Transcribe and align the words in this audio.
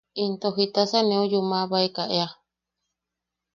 Into 0.23 0.47
jitasa 0.55 0.99
ne 1.03 1.17
yuumabaeka 1.31 2.03
ea. 2.19 2.27